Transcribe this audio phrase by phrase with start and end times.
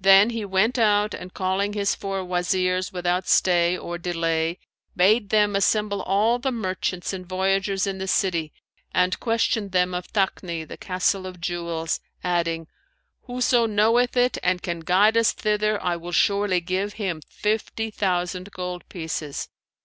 [0.00, 4.58] Then he went out and, calling his four Wazirs without stay or delay,
[4.96, 8.52] bade them assemble all the merchants and voyagers in the city
[8.92, 12.66] and question them of Takni, the Castle of Jewels, adding,
[13.28, 18.50] 'Whoso knoweth it and can guide us thither, I will surely give him fifty thousand
[18.50, 19.50] gold pieces.'